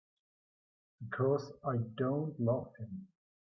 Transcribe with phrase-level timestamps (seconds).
[0.99, 3.07] Because I don't love him.